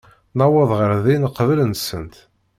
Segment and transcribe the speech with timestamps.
[0.37, 2.15] Newweḍ ɣer din qbel-nsent.